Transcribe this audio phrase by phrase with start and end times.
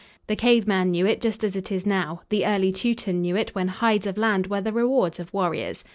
[0.25, 3.53] The cave man knew it just as it is now; the early Teuton knew it
[3.53, 5.83] when "hides" of land were the rewards of warriors.